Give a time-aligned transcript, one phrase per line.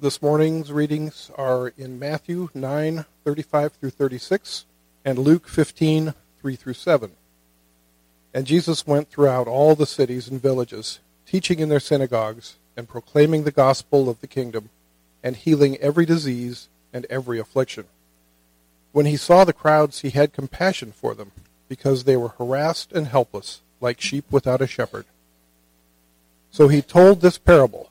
[0.00, 4.64] This morning's readings are in Matthew 9, 35 through 36,
[5.04, 7.10] and Luke 15, 3 through 7.
[8.32, 13.42] And Jesus went throughout all the cities and villages, teaching in their synagogues, and proclaiming
[13.42, 14.70] the gospel of the kingdom,
[15.20, 17.86] and healing every disease and every affliction.
[18.92, 21.32] When he saw the crowds, he had compassion for them,
[21.68, 25.06] because they were harassed and helpless, like sheep without a shepherd.
[26.52, 27.90] So he told this parable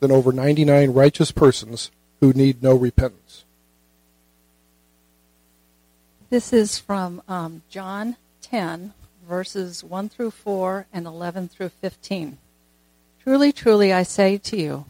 [0.00, 1.90] than over 99 righteous persons
[2.20, 3.44] who need no repentance.
[6.30, 8.92] This is from um, John 10,
[9.28, 12.38] verses 1 through 4 and 11 through 15.
[13.22, 14.84] Truly, truly, I say to you,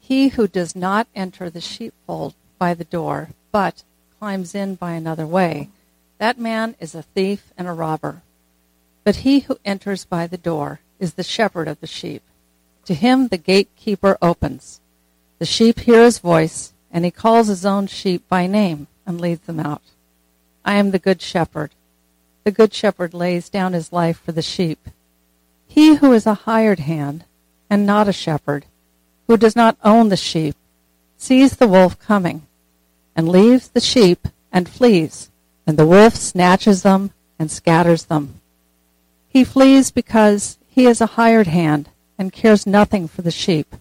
[0.00, 3.82] he who does not enter the sheepfold by the door, but
[4.18, 5.68] climbs in by another way,
[6.18, 8.22] that man is a thief and a robber.
[9.04, 12.22] But he who enters by the door is the shepherd of the sheep.
[12.86, 14.80] To him the gatekeeper opens.
[15.38, 19.46] The sheep hear his voice, and he calls his own sheep by name and leads
[19.46, 19.82] them out.
[20.64, 21.72] I am the good shepherd.
[22.44, 24.88] The good shepherd lays down his life for the sheep.
[25.66, 27.24] He who is a hired hand
[27.68, 28.66] and not a shepherd,
[29.26, 30.54] who does not own the sheep,
[31.16, 32.46] sees the wolf coming,
[33.16, 35.28] and leaves the sheep and flees,
[35.66, 38.40] and the wolf snatches them and scatters them.
[39.28, 41.88] He flees because he is a hired hand
[42.18, 43.74] and cares nothing for the sheep.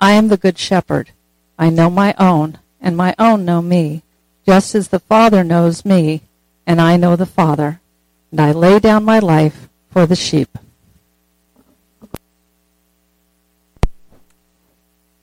[0.00, 1.10] I am the good shepherd.
[1.58, 4.02] I know my own, and my own know me,
[4.46, 6.22] just as the Father knows me,
[6.66, 7.80] and I know the Father,
[8.30, 10.56] and I lay down my life for the sheep.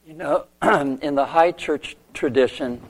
[0.05, 0.45] You know,
[1.01, 2.81] in the high church tradition,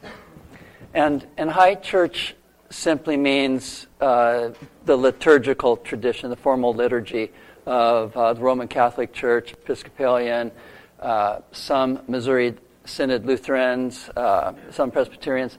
[0.93, 2.35] and, and high church
[2.69, 4.49] simply means uh,
[4.85, 7.31] the liturgical tradition, the formal liturgy
[7.65, 10.51] of uh, the Roman Catholic Church, Episcopalian,
[10.99, 12.55] uh, some Missouri
[12.85, 15.57] Synod Lutherans, uh, some Presbyterians.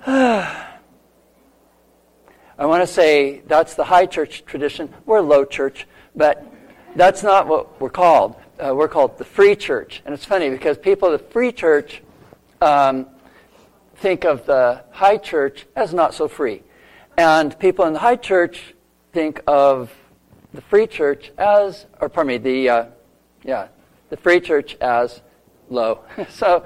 [0.06, 0.66] I
[2.58, 4.92] want to say that's the high church tradition.
[5.06, 6.44] We're low church, but
[6.94, 8.36] that's not what we're called.
[8.58, 10.02] Uh, we're called the free church.
[10.04, 12.02] And it's funny because people of the free church
[12.60, 13.06] um,
[13.96, 16.62] think of the high church as not so free.
[17.16, 18.74] And people in the high church
[19.12, 19.90] think of
[20.52, 22.86] the free church as, or pardon me, the, uh,
[23.44, 23.68] yeah,
[24.08, 25.20] the free church as
[25.68, 26.00] low.
[26.28, 26.64] so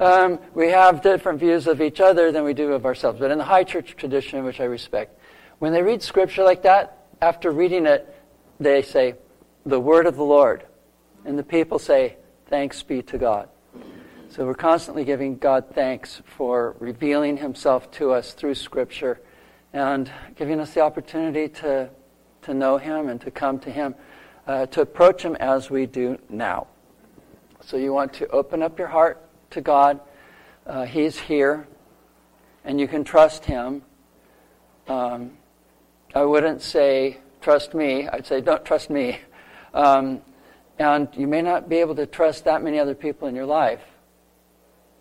[0.00, 3.18] um, we have different views of each other than we do of ourselves.
[3.18, 5.18] But in the high church tradition, which I respect,
[5.58, 8.14] when they read scripture like that, after reading it,
[8.60, 9.14] they say,
[9.66, 10.64] the word of the Lord.
[11.24, 13.48] And the people say, thanks be to God.
[14.28, 19.20] So we're constantly giving God thanks for revealing himself to us through Scripture
[19.72, 21.88] and giving us the opportunity to,
[22.44, 23.94] to know him and to come to him,
[24.46, 26.66] uh, to approach him as we do now.
[27.60, 30.00] So you want to open up your heart to God.
[30.66, 31.66] Uh, he's here,
[32.64, 33.82] and you can trust him.
[34.88, 35.32] Um,
[36.14, 38.08] I wouldn't say, trust me.
[38.08, 39.18] I'd say, don't trust me.
[39.72, 40.20] Um,
[40.78, 43.80] and you may not be able to trust that many other people in your life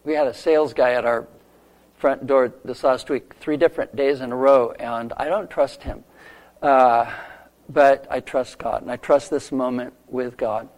[0.04, 1.28] we had a sales guy at our
[1.98, 5.84] front door this last week, three different days in a row, and I don't trust
[5.84, 6.04] him.
[6.62, 7.12] Uh,
[7.70, 10.70] but I trust God, and I trust this moment with God.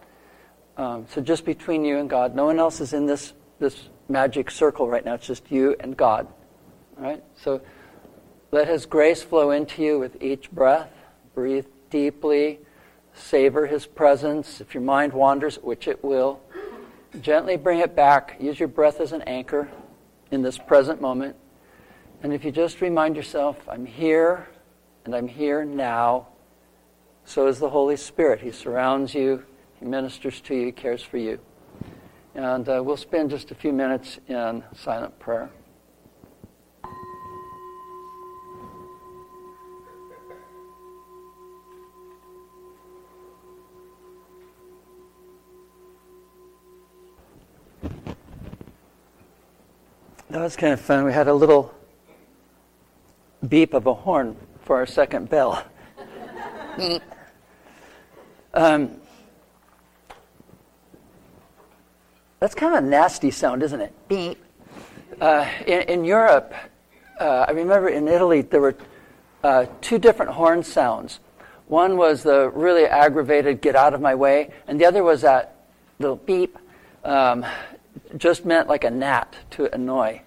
[0.76, 4.50] Um, so just between you and God, no one else is in this, this magic
[4.50, 5.14] circle right now.
[5.14, 6.28] It's just you and God.
[6.98, 7.24] All right?
[7.36, 7.60] So
[8.52, 10.90] let His grace flow into you with each breath.
[11.34, 12.60] Breathe deeply.
[13.14, 14.60] Savor His presence.
[14.60, 16.40] If your mind wanders, which it will,
[17.20, 18.36] Gently bring it back.
[18.40, 19.68] Use your breath as an anchor
[20.30, 21.36] in this present moment.
[22.22, 24.48] And if you just remind yourself, I'm here
[25.04, 26.28] and I'm here now,
[27.26, 28.40] so is the Holy Spirit.
[28.40, 29.44] He surrounds you,
[29.78, 31.38] He ministers to you, He cares for you.
[32.34, 35.50] And uh, we'll spend just a few minutes in silent prayer.
[50.30, 51.04] That was kind of fun.
[51.04, 51.74] We had a little
[53.48, 55.64] beep of a horn for our second bell.
[58.56, 58.90] um,
[62.38, 63.92] That's kind of a nasty sound, isn't it?
[64.08, 64.42] Beep.
[65.20, 66.54] Uh, in, in, Europe,
[67.18, 68.76] uh, I remember in Italy there were
[69.42, 71.18] uh, two different horn sounds.
[71.66, 75.56] One was the really aggravated "get out of my way," and the other was that
[75.98, 76.58] little beep.
[77.02, 77.44] Um,
[78.16, 80.20] just meant like a gnat to annoy.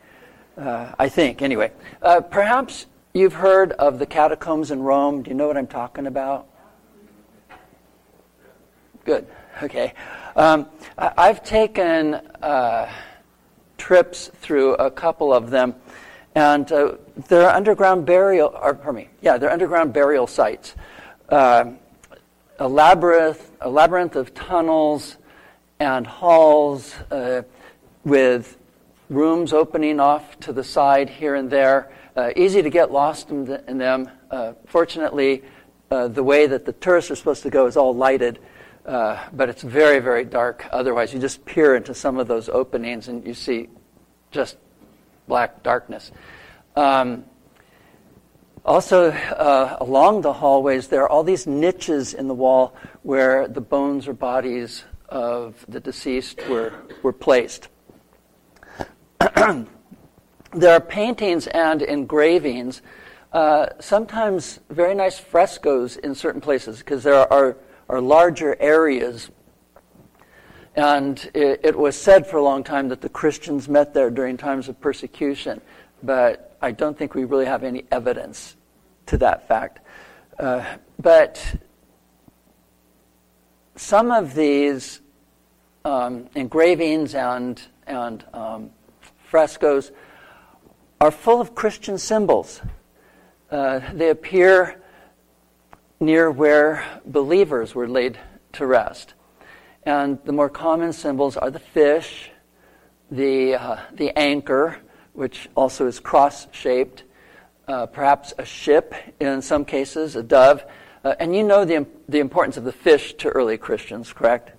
[0.58, 1.72] Uh, I think anyway.
[2.02, 5.22] Uh, perhaps you've heard of the catacombs in Rome.
[5.22, 6.49] Do you know what I'm talking about?
[9.06, 9.28] Good.
[9.64, 9.94] Okay.
[10.36, 10.68] Um,
[10.98, 12.92] I've taken uh,
[13.78, 15.76] trips through a couple of them,
[16.36, 16.96] and uh,
[17.28, 18.50] they're underground burial.
[18.50, 19.10] Or, pardon me.
[19.22, 20.76] Yeah, they're underground burial sites.
[21.30, 21.72] Uh,
[22.60, 25.18] a labyrinth, a labyrinth of tunnels
[25.80, 27.44] and halls uh,
[28.04, 28.58] with
[29.10, 31.92] rooms opening off to the side here and there.
[32.16, 34.10] Uh, easy to get lost in, the, in them.
[34.30, 35.44] Uh, fortunately,
[35.90, 38.40] the way that the tourists are supposed to go is all lighted
[38.90, 40.66] uh, but it's very, very dark.
[40.72, 43.70] Otherwise, you just peer into some of those openings and you see
[44.32, 44.58] just
[45.28, 46.12] black darkness.
[46.76, 47.26] Um,
[48.66, 53.62] also, uh, along the hallways, there are all these niches in the wall where the
[53.62, 57.68] bones or bodies of the deceased were, were placed.
[59.20, 59.68] there
[60.74, 62.82] are paintings and engravings,
[63.34, 67.56] uh, sometimes very nice frescoes in certain places, because there are
[67.90, 69.30] are larger areas.
[70.76, 74.38] And it, it, was said for a long time that the Christians met there during
[74.38, 75.60] times of persecution,
[76.04, 78.56] but I don't think we really have any evidence
[79.08, 79.80] to that fact.
[80.38, 80.64] Uh,
[81.00, 81.44] but
[83.76, 85.02] some of these
[85.84, 88.70] um, engravings and, and um,
[89.26, 89.92] frescoes
[91.02, 92.62] are full of Christian symbols.
[93.50, 94.82] Uh, they appear
[96.00, 98.18] near where believers were laid
[98.54, 99.14] to rest.
[99.84, 102.32] And the more common symbols are the fish,
[103.12, 104.78] the, uh, the anchor,
[105.14, 107.04] which also is cross shaped,
[107.68, 110.64] uh, perhaps a ship in some cases, a dove.
[111.04, 114.52] Uh, and you know the, the importance of the fish to early Christians, correct?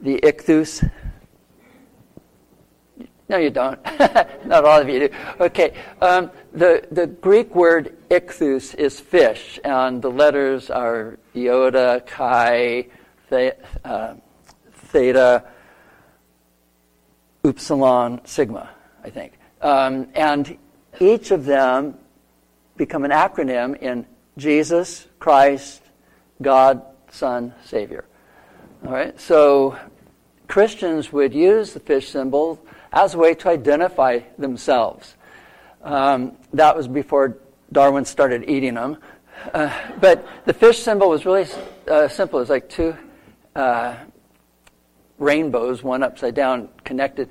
[0.00, 0.88] The ichthus,
[3.32, 3.82] no, you don't.
[4.44, 5.14] Not all of you do.
[5.40, 5.72] Okay.
[6.02, 12.88] Um, the, the Greek word ichthus is fish, and the letters are iota, chi,
[13.30, 13.56] the,
[13.86, 14.14] uh,
[14.70, 15.44] theta,
[17.42, 18.68] upsilon, sigma,
[19.02, 19.38] I think.
[19.62, 20.58] Um, and
[21.00, 21.96] each of them
[22.76, 24.04] become an acronym in
[24.36, 25.80] Jesus, Christ,
[26.42, 28.04] God, Son, Savior.
[28.84, 29.18] All right.
[29.18, 29.78] So
[30.48, 32.62] Christians would use the fish symbol
[32.92, 35.14] as a way to identify themselves.
[35.82, 37.38] Um, that was before
[37.72, 38.98] Darwin started eating them.
[39.52, 41.46] Uh, but the fish symbol was really
[41.88, 42.38] uh, simple.
[42.38, 42.96] It was like two
[43.56, 43.96] uh,
[45.18, 47.28] rainbows, one upside down, connected.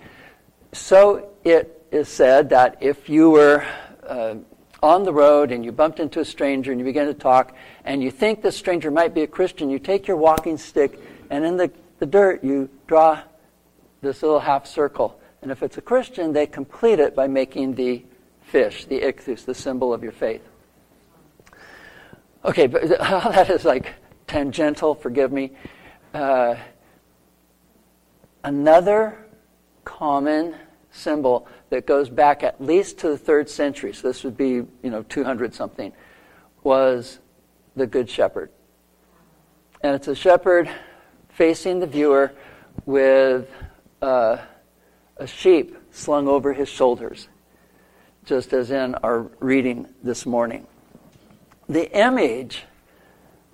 [0.74, 3.66] So it is said that if you were
[4.08, 4.36] uh,
[4.82, 7.56] on the road and you bumped into a stranger and you began to talk
[7.86, 11.00] and you think this stranger might be a Christian, you take your walking stick
[11.30, 13.22] and in the, the dirt you draw
[14.02, 15.21] this little half circle.
[15.42, 18.06] And if it's a Christian, they complete it by making the
[18.42, 20.48] fish, the ichthus, the symbol of your faith.
[22.46, 23.94] Okay, but that is like
[24.28, 25.52] tangential, forgive me.
[26.14, 26.56] Uh,
[28.44, 29.18] another
[29.84, 30.56] common
[30.92, 34.68] symbol that goes back at least to the third century, so this would be, you
[34.84, 35.94] know, 200 something,
[36.64, 37.20] was
[37.76, 38.52] the Good Shepherd.
[39.82, 40.70] And it's a shepherd
[41.30, 42.34] facing the viewer
[42.86, 43.50] with
[44.02, 44.38] uh,
[45.22, 47.28] a sheep slung over his shoulders,
[48.26, 50.66] just as in our reading this morning.
[51.70, 52.64] The image,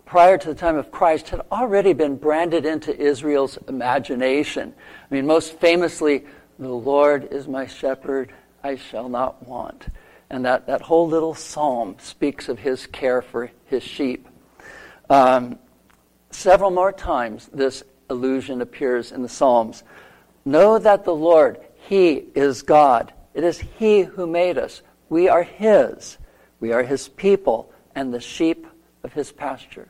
[0.06, 4.74] prior to the time of Christ, had already been branded into Israel's imagination.
[4.80, 6.24] I mean, most famously,
[6.58, 8.32] the Lord is my shepherd,
[8.64, 9.88] I shall not want.
[10.30, 14.26] And that, that whole little psalm speaks of his care for his sheep.
[15.10, 15.60] Um,
[16.32, 19.84] several more times, this allusion appears in the Psalms.
[20.48, 23.12] Know that the Lord, He is God.
[23.34, 24.82] It is He who made us.
[25.10, 26.18] We are His.
[26.62, 28.66] We are His people and the sheep
[29.04, 29.90] of His pasture.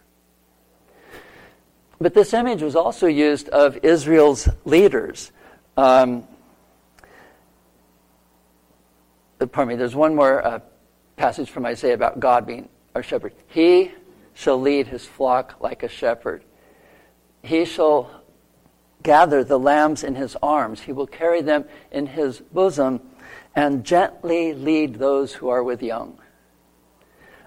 [2.01, 5.31] But this image was also used of Israel's leaders.
[5.77, 6.27] Um,
[9.37, 10.59] pardon me, there's one more uh,
[11.17, 13.33] passage from Isaiah about God being our shepherd.
[13.45, 13.91] He
[14.33, 16.43] shall lead his flock like a shepherd.
[17.43, 18.16] He shall
[19.07, 20.81] gather the lambs in his arms.
[20.81, 22.99] He will carry them in his bosom
[23.55, 26.19] and gently lead those who are with young.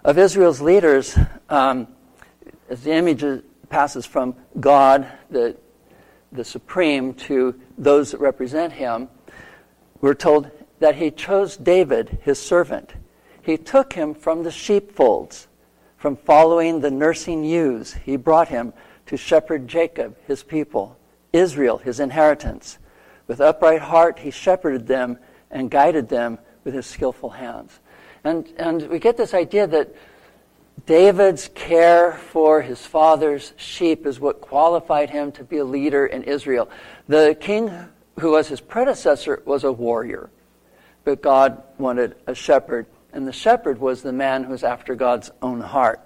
[0.03, 1.19] Of Israel's leaders,
[1.51, 1.87] um,
[2.71, 3.23] as the image
[3.69, 5.55] passes from God, the
[6.33, 9.09] the supreme to those that represent him,
[10.01, 12.95] we're told that he chose David, his servant.
[13.43, 15.49] He took him from the sheepfolds,
[15.99, 17.93] from following the nursing ewes.
[17.93, 18.73] He brought him
[19.07, 20.97] to shepherd Jacob, his people,
[21.33, 22.79] Israel, his inheritance.
[23.27, 25.19] With upright heart, he shepherded them
[25.51, 27.79] and guided them with his skillful hands.
[28.25, 29.95] And, and we get this idea that
[30.87, 36.25] David's care for his father's sheep is what qualified him to be a leader in
[36.25, 36.71] Israel.
[37.09, 37.71] The king
[38.19, 40.31] who was his predecessor was a warrior,
[41.05, 45.31] but God wanted a shepherd, and the shepherd was the man who was after God's
[45.43, 46.01] own heart.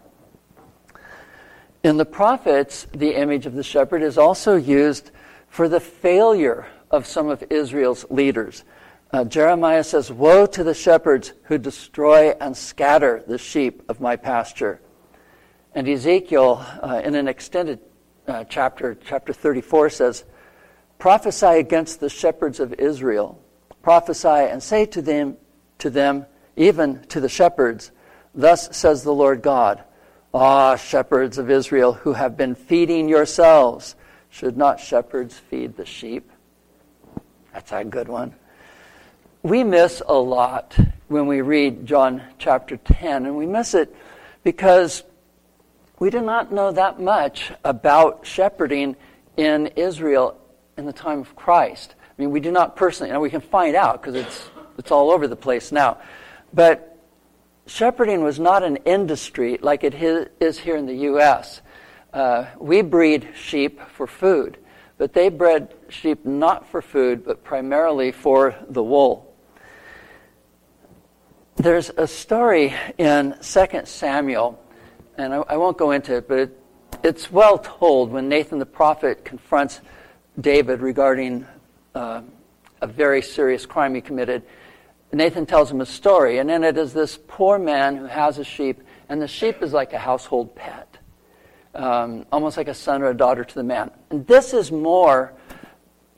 [1.85, 5.11] In the prophets, the image of the shepherd is also used
[5.49, 8.64] for the failure of some of Israel's leaders.
[9.12, 14.17] Uh, Jeremiah says, Woe to the shepherds who destroy and scatter the sheep of my
[14.17, 14.81] pasture.
[15.75, 17.81] And Ezekiel, uh, in an extended
[18.26, 20.25] uh, chapter, chapter 34, says,
[20.99, 23.38] Prophesy against the shepherds of Israel.
[23.83, 25.37] Prophesy and say to them,
[25.81, 26.25] to them,
[26.57, 27.93] even to the shepherds,
[28.35, 29.85] Thus says the Lord God,
[30.37, 33.95] Ah, shepherds of Israel who have been feeding yourselves,
[34.31, 36.29] should not shepherds feed the sheep?
[37.53, 38.35] That's a good one.
[39.45, 40.76] We miss a lot
[41.07, 43.95] when we read John chapter 10, and we miss it
[44.43, 45.05] because
[46.00, 48.97] we do not know that much about shepherding
[49.37, 50.37] in Israel
[50.76, 51.95] in the time of Christ.
[52.00, 55.12] I mean, we do not personally, and we can find out because it's, it's all
[55.12, 55.99] over the place now.
[56.53, 56.93] But
[57.66, 59.94] shepherding was not an industry like it
[60.40, 61.61] is here in the U.S.
[62.12, 64.59] Uh, we breed sheep for food,
[64.99, 69.35] but they bred sheep not for food, but primarily for the wool.
[71.56, 74.61] There's a story in 2 Samuel,
[75.16, 76.61] and I, I won't go into it, but it,
[77.02, 79.80] it's well told when Nathan the prophet confronts
[80.40, 81.47] David regarding
[81.94, 82.23] uh,
[82.80, 84.42] a very serious crime he committed.
[85.14, 88.44] Nathan tells him a story, and in it is this poor man who has a
[88.44, 90.99] sheep, and the sheep is like a household pet
[91.75, 93.90] um, almost like a son or a daughter to the man.
[94.11, 95.33] And this is more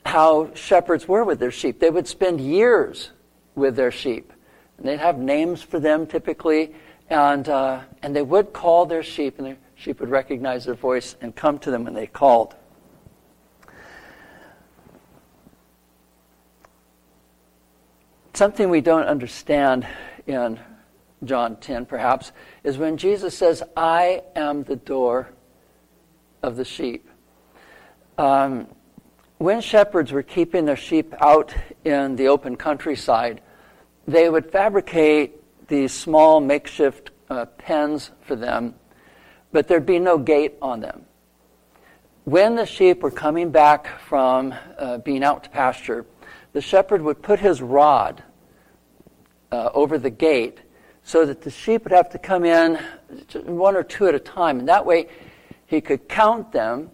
[0.05, 1.79] how shepherds were with their sheep.
[1.79, 3.11] They would spend years
[3.55, 4.31] with their sheep.
[4.77, 6.75] And they'd have names for them typically,
[7.09, 11.15] and, uh, and they would call their sheep, and their sheep would recognize their voice
[11.21, 12.55] and come to them when they called.
[18.37, 19.87] Something we don't understand
[20.27, 20.59] in
[21.23, 22.31] John 10, perhaps,
[22.63, 25.29] is when Jesus says, I am the door
[26.43, 27.09] of the sheep.
[28.15, 28.67] Um,
[29.39, 31.51] when shepherds were keeping their sheep out
[31.83, 33.41] in the open countryside,
[34.07, 38.75] they would fabricate these small makeshift uh, pens for them,
[39.51, 41.05] but there'd be no gate on them.
[42.25, 46.05] When the sheep were coming back from uh, being out to pasture,
[46.53, 48.23] the shepherd would put his rod
[49.51, 50.59] uh, over the gate
[51.03, 52.75] so that the sheep would have to come in
[53.45, 54.59] one or two at a time.
[54.59, 55.07] And that way,
[55.65, 56.91] he could count them,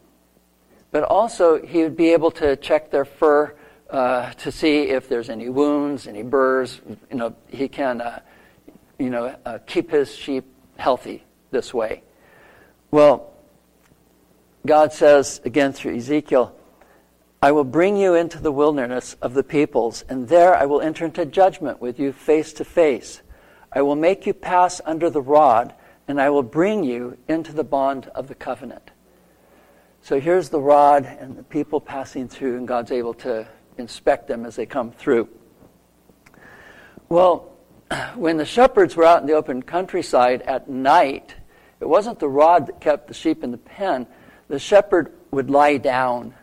[0.92, 3.56] but also he would be able to check their fur
[3.90, 6.82] uh, to see if there's any wounds, any burrs.
[7.10, 8.20] You know, he can, uh,
[9.00, 10.46] you know, uh, keep his sheep
[10.78, 12.04] healthy this way.
[12.92, 13.34] Well,
[14.66, 16.56] God says again through Ezekiel,
[17.44, 21.04] I will bring you into the wilderness of the peoples, and there I will enter
[21.04, 23.22] into judgment with you face to face.
[23.70, 25.74] I will make you pass under the rod
[26.08, 28.92] and I will bring you into the bond of the covenant.
[30.02, 33.46] So here's the rod and the people passing through, and God's able to
[33.78, 35.28] inspect them as they come through.
[37.10, 37.58] Well,
[38.16, 41.36] when the shepherds were out in the open countryside at night,
[41.82, 44.08] it wasn't the rod that kept the sheep in the pen.
[44.48, 46.36] The shepherd would lie down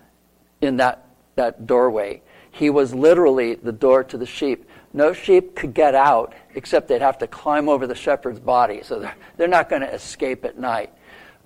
[0.61, 2.23] in that, that doorway.
[2.51, 4.69] He was literally the door to the sheep.
[4.93, 8.81] No sheep could get out except they'd have to climb over the shepherd's body.
[8.83, 10.93] So they're, they're not going to escape at night.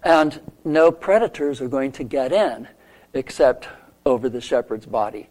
[0.02, 2.68] And no predators are going to get in
[3.12, 3.68] except
[4.06, 5.28] over the shepherd's body.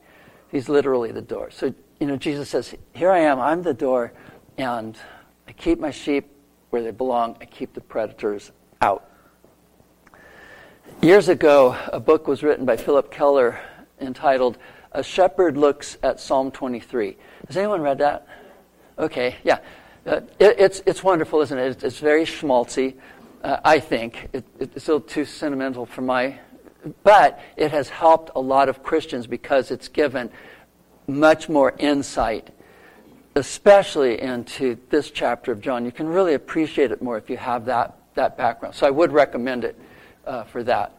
[0.50, 1.52] He's literally the door.
[1.52, 4.13] So, you know, Jesus says, Here I am, I'm the door,
[4.58, 4.98] and
[5.48, 6.30] I keep my sheep
[6.70, 9.10] where they belong, I keep the predators out.
[11.02, 13.60] Years ago, a book was written by Phillip Keller
[14.06, 14.58] entitled
[14.92, 17.18] A Shepherd Looks at Psalm 23.
[17.48, 18.28] Has anyone read that?
[18.98, 19.60] Okay, yeah.
[20.06, 21.68] Uh, it, it's, it's wonderful, isn't it?
[21.72, 22.96] It's, it's very schmaltzy,
[23.44, 24.30] uh, I think.
[24.34, 26.40] It, it's a little too sentimental for my.
[27.04, 30.30] But it has helped a lot of Christians because it's given
[31.08, 32.50] much more insight,
[33.36, 35.86] especially into this chapter of John.
[35.86, 38.76] You can really appreciate it more if you have that, that background.
[38.76, 39.80] So I would recommend it
[40.26, 40.98] uh, for that.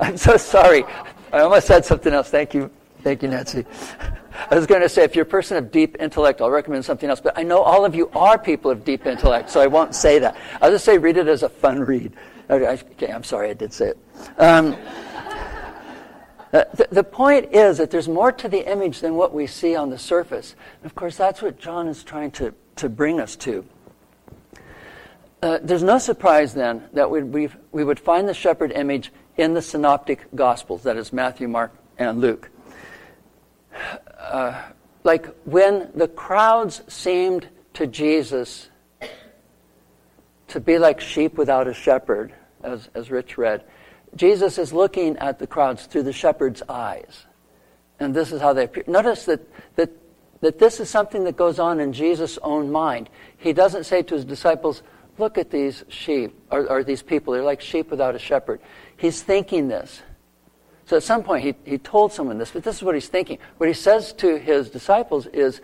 [0.00, 0.84] I'm so sorry.
[1.32, 2.30] I almost said something else.
[2.30, 2.70] Thank you.
[3.02, 3.64] Thank you, Nancy.
[4.50, 7.08] I was going to say, if you're a person of deep intellect, I'll recommend something
[7.08, 7.20] else.
[7.20, 10.18] But I know all of you are people of deep intellect, so I won't say
[10.18, 10.36] that.
[10.60, 12.12] I'll just say read it as a fun read.
[12.48, 13.98] Okay, I'm sorry, I did say it.
[14.38, 14.76] Um,
[16.52, 19.90] the, the point is that there's more to the image than what we see on
[19.90, 20.54] the surface.
[20.82, 23.64] And of course, that's what John is trying to, to bring us to.
[25.42, 29.62] Uh, there's no surprise then that we, we would find the shepherd image in the
[29.62, 32.50] synoptic gospels, that is Matthew, Mark, and Luke.
[34.18, 34.62] Uh,
[35.04, 38.68] like when the crowds seemed to Jesus
[40.48, 43.64] to be like sheep without a shepherd, as, as Rich read,
[44.14, 47.26] Jesus is looking at the crowds through the shepherd's eyes.
[48.00, 48.84] And this is how they appear.
[48.86, 49.40] Notice that,
[49.76, 49.90] that,
[50.40, 53.10] that this is something that goes on in Jesus' own mind.
[53.36, 54.82] He doesn't say to his disciples,
[55.18, 57.32] Look at these sheep, or, or these people.
[57.32, 58.60] They're like sheep without a shepherd.
[58.96, 60.02] He's thinking this.
[60.86, 63.38] So at some point, he, he told someone this, but this is what he's thinking.
[63.58, 65.60] What he says to his disciples is,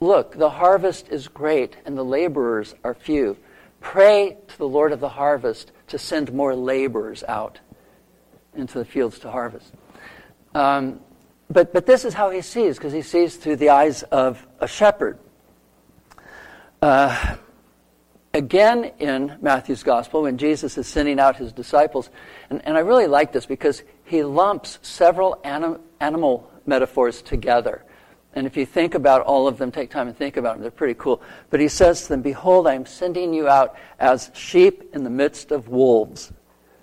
[0.00, 3.36] Look, the harvest is great, and the laborers are few.
[3.80, 7.60] Pray to the Lord of the harvest to send more laborers out
[8.54, 9.72] into the fields to harvest.
[10.54, 11.00] Um,
[11.48, 14.66] but, but this is how he sees, because he sees through the eyes of a
[14.66, 15.18] shepherd.
[16.82, 17.36] Uh,
[18.36, 22.10] again in Matthew's gospel, when Jesus is sending out his disciples,
[22.50, 27.82] and, and I really like this because he lumps several anim, animal metaphors together.
[28.34, 30.70] And if you think about all of them, take time and think about them, they're
[30.70, 31.22] pretty cool.
[31.48, 35.10] But he says to them, Behold, I am sending you out as sheep in the
[35.10, 36.32] midst of wolves.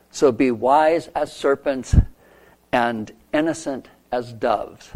[0.10, 1.96] So be wise as serpents
[2.72, 4.90] and innocent as doves.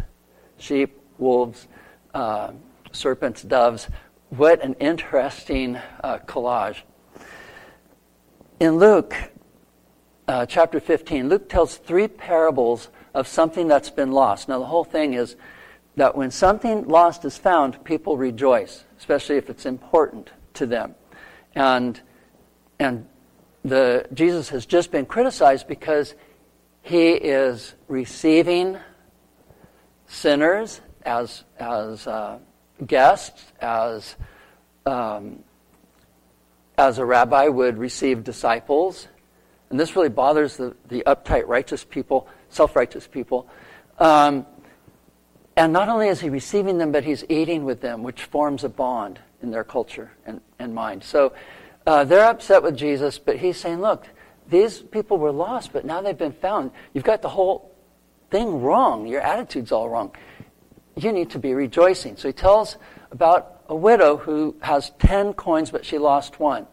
[0.57, 1.67] Sheep, wolves,
[2.15, 2.53] uh,
[2.91, 3.87] serpents, doves.
[4.29, 6.81] What an interesting uh, collage.
[8.59, 9.15] In Luke
[10.27, 14.49] uh, chapter 15, Luke tells three parables of something that's been lost.
[14.49, 15.37] Now, the whole thing is
[15.95, 20.95] that when something lost is found, people rejoice, especially if it's important to them.
[21.55, 22.01] And,
[22.79, 23.07] and
[23.63, 26.15] the, Jesus has just been criticized because
[26.81, 28.77] he is receiving
[30.05, 32.39] sinners as, as uh,
[32.85, 34.15] guests, as,
[34.85, 35.43] um,
[36.77, 39.07] as a rabbi would receive disciples.
[39.69, 43.47] And this really bothers the, the uptight, righteous people, self righteous people.
[43.99, 44.45] Um,
[45.55, 48.69] and not only is he receiving them, but he's eating with them, which forms a
[48.69, 51.03] bond in their culture and, and mind.
[51.03, 51.33] So
[51.87, 54.05] uh, they're upset with Jesus, but he's saying, look,
[54.49, 56.71] these people were lost, but now they've been found.
[56.93, 57.73] You've got the whole
[58.29, 59.07] thing wrong.
[59.07, 60.11] Your attitude's all wrong.
[60.97, 62.17] You need to be rejoicing.
[62.17, 62.77] So he tells
[63.11, 66.65] about a widow who has 10 coins, but she lost one.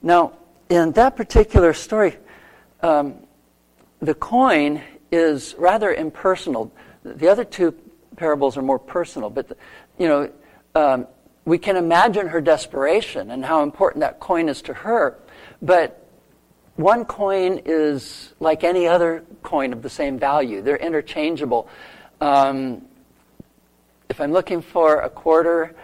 [0.00, 0.34] Now,
[0.68, 2.16] in that particular story,
[2.82, 3.16] um,
[4.00, 6.72] the coin is rather impersonal.
[7.02, 7.74] The other two
[8.16, 9.56] parables are more personal, but,
[9.98, 10.30] you know,
[10.74, 11.06] um,
[11.44, 15.18] we can imagine her desperation and how important that coin is to her.
[15.60, 16.06] But
[16.76, 21.68] one coin is like any other coin of the same value, they're interchangeable.
[22.20, 22.82] Um,
[24.14, 25.74] if I'm looking for a quarter,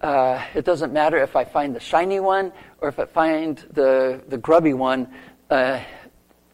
[0.00, 4.22] uh, it doesn't matter if I find the shiny one or if I find the,
[4.28, 5.08] the grubby one.
[5.50, 5.80] Uh,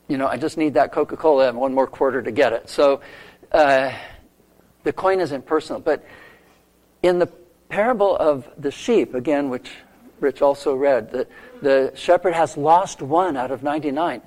[0.08, 2.70] you know, I just need that Coca Cola and one more quarter to get it.
[2.70, 3.02] So
[3.52, 3.92] uh,
[4.84, 5.82] the coin is impersonal.
[5.82, 6.02] But
[7.02, 7.26] in the
[7.68, 9.70] parable of the sheep, again, which
[10.20, 11.26] Rich also read, the,
[11.60, 14.22] the shepherd has lost one out of 99.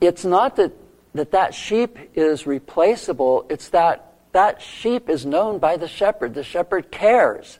[0.00, 0.72] It's not that,
[1.14, 4.05] that that sheep is replaceable, it's that
[4.36, 6.34] that sheep is known by the shepherd.
[6.34, 7.58] The shepherd cares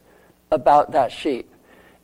[0.51, 1.51] about that sheep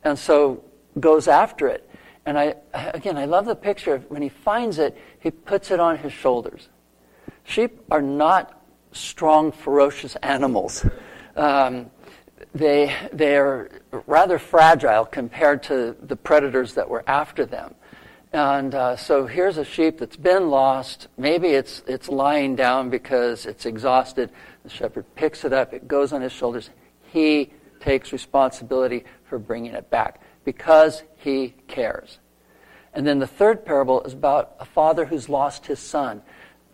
[0.03, 0.63] and so
[0.99, 1.87] goes after it.
[2.25, 5.79] And I, again, I love the picture of when he finds it, he puts it
[5.79, 6.69] on his shoulders.
[7.43, 8.59] Sheep are not
[8.93, 10.83] strong, ferocious animals.
[11.35, 11.91] Um,
[12.55, 13.69] they, they're
[14.07, 17.75] rather fragile compared to the predators that were after them.
[18.33, 21.07] And uh, so here's a sheep that's been lost.
[21.17, 24.31] Maybe it's, it's lying down because it's exhausted.
[24.63, 26.71] The shepherd picks it up, it goes on his shoulders.
[27.11, 32.17] He takes responsibility for bringing it back because he cares.
[32.95, 36.23] And then the third parable is about a father who's lost his son.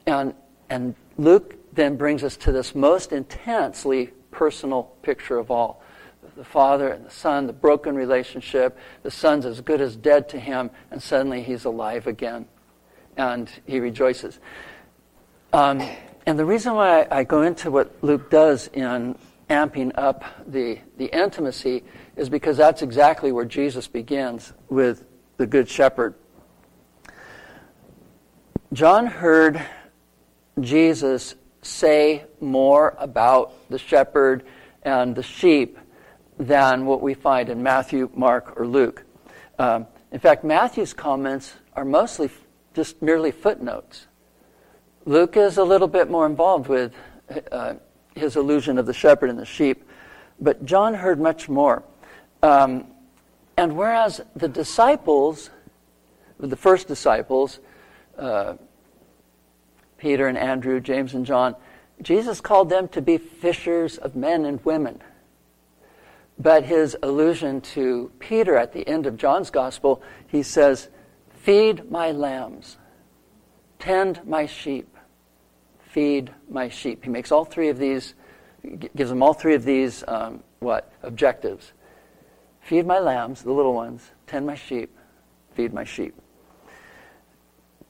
[0.06, 0.34] And,
[0.70, 5.84] and Luke then brings us to this most intensely personal picture of all.
[6.40, 8.78] The father and the son, the broken relationship.
[9.04, 12.46] The son's as good as dead to him, and suddenly he's alive again.
[13.18, 14.40] And he rejoices.
[15.52, 15.82] Um,
[16.26, 19.18] and the reason why I go into what Luke does in
[19.50, 21.84] amping up the, the intimacy
[22.16, 25.04] is because that's exactly where Jesus begins with
[25.36, 26.16] the Good Shepherd.
[28.72, 29.62] John heard
[30.62, 34.46] Jesus say more about the shepherd
[34.84, 35.78] and the sheep
[36.40, 39.04] than what we find in Matthew, Mark, or Luke.
[39.60, 42.32] Um, in fact, Matthew's comments are mostly
[42.74, 44.08] just merely footnotes.
[45.06, 46.94] Luke is a little bit more involved with
[47.52, 47.76] uh,
[48.16, 49.84] his allusion of the shepherd and the sheep,
[50.40, 51.84] but John heard much more.
[52.42, 52.88] Um,
[53.58, 55.50] and whereas the disciples,
[56.40, 57.60] the first disciples,
[58.18, 58.56] uh,
[59.98, 61.56] Peter and Andrew, James and John,
[62.02, 65.02] Jesus called them to be fishers of men and women.
[66.40, 70.88] But his allusion to Peter at the end of John's gospel, he says,
[71.42, 72.78] Feed my lambs,
[73.78, 74.96] tend my sheep,
[75.80, 77.04] feed my sheep.
[77.04, 78.14] He makes all three of these,
[78.96, 80.94] gives them all three of these, um, what?
[81.04, 81.74] Objectives.
[82.62, 84.96] Feed my lambs, the little ones, tend my sheep,
[85.56, 86.14] feed my sheep.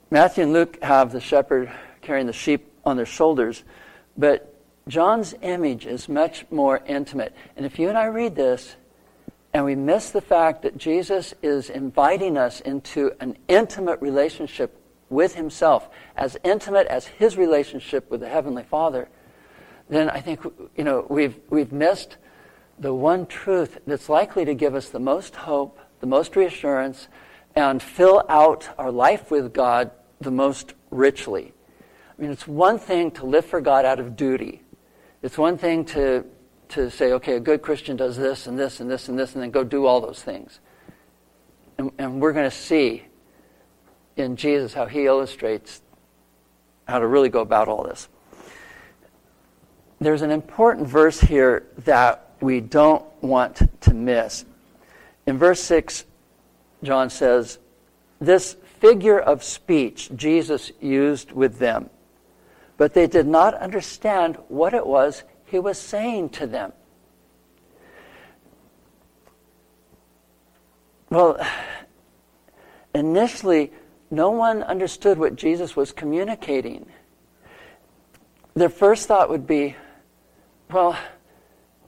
[0.10, 3.64] Matthew and Luke have the shepherd carrying the sheep on their shoulders,
[4.18, 4.59] but
[4.90, 7.36] John's image is much more intimate.
[7.56, 8.76] And if you and I read this
[9.54, 14.76] and we miss the fact that Jesus is inviting us into an intimate relationship
[15.10, 19.10] with himself, as intimate as his relationship with the Heavenly Father,
[19.90, 20.44] then I think
[20.76, 22.18] you know, we've, we've missed
[22.78, 27.08] the one truth that's likely to give us the most hope, the most reassurance,
[27.56, 31.54] and fill out our life with God the most richly.
[32.18, 34.62] I mean, it's one thing to live for God out of duty.
[35.22, 36.26] It's one thing to,
[36.70, 39.44] to say, okay, a good Christian does this and this and this and this, and
[39.44, 40.60] then go do all those things.
[41.78, 43.04] And, and we're going to see
[44.16, 45.82] in Jesus how he illustrates
[46.88, 48.08] how to really go about all this.
[50.00, 54.46] There's an important verse here that we don't want to miss.
[55.26, 56.06] In verse 6,
[56.82, 57.60] John says,
[58.20, 61.90] This figure of speech Jesus used with them
[62.80, 66.72] but they did not understand what it was he was saying to them.
[71.10, 71.46] Well,
[72.96, 73.74] initially,
[74.10, 76.86] no one understood what Jesus was communicating.
[78.54, 79.76] Their first thought would be,
[80.72, 80.98] well,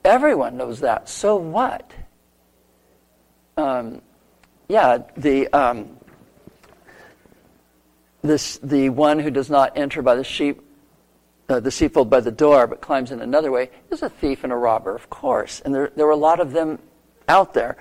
[0.04, 1.90] everyone knows that, so what?
[3.56, 4.02] Um,
[4.68, 5.96] yeah, the, um,
[8.20, 10.62] this, the one who does not enter by the sheep
[11.48, 14.52] uh, the sheepfold by the door, but climbs in another way, is a thief and
[14.52, 15.60] a robber, of course.
[15.64, 16.78] And there, there were a lot of them
[17.28, 17.76] out there.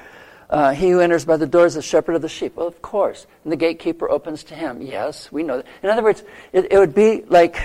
[0.50, 2.58] Uh, he who enters by the door is the shepherd of the sheep.
[2.58, 3.26] Well, of course.
[3.44, 4.82] And the gatekeeper opens to him.
[4.82, 5.66] Yes, we know that.
[5.82, 7.58] In other words, it, it would be like,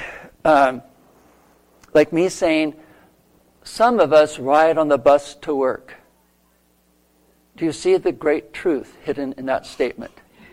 [0.44, 0.82] um,
[1.92, 2.74] like me saying,
[3.64, 5.94] some of us ride on the bus to work.
[7.56, 10.12] Do you see the great truth hidden in that statement?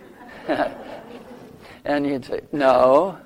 [1.85, 3.19] and you'd say, no.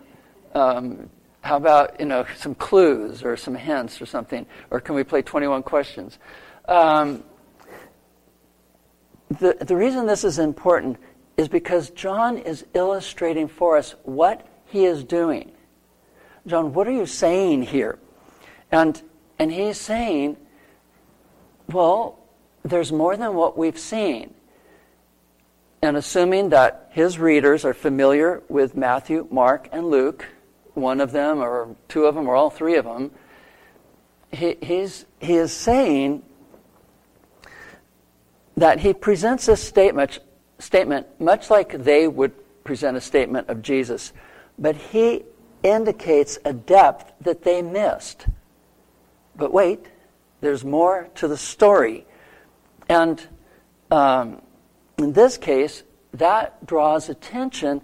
[0.53, 1.09] Um,
[1.47, 4.45] how about, you know, some clues or some hints or something?
[4.69, 6.19] Or can we play 21 questions?
[6.67, 7.23] Um,
[9.29, 10.97] the, the reason this is important
[11.37, 15.51] is because John is illustrating for us what he is doing.
[16.45, 17.97] John, what are you saying here?
[18.69, 19.01] And,
[19.39, 20.35] and he's saying,
[21.71, 22.19] well,
[22.63, 24.33] there's more than what we've seen.
[25.81, 30.25] And assuming that his readers are familiar with Matthew, Mark, and Luke,
[30.77, 33.11] one of them or two of them or all three of them,
[34.31, 36.23] he, he's, he is saying
[38.55, 40.19] that he presents this statement,
[40.59, 44.13] statement much like they would present a statement of Jesus,
[44.57, 45.23] but he
[45.63, 48.27] indicates a depth that they missed.
[49.35, 49.87] But wait,
[50.41, 52.05] there's more to the story.
[52.89, 53.25] And
[53.91, 54.41] um,
[54.97, 57.81] in this case, that draws attention